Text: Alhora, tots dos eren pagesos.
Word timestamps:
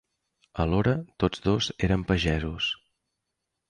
Alhora, 0.63 0.95
tots 1.25 1.45
dos 1.45 1.71
eren 1.89 2.09
pagesos. 2.11 2.75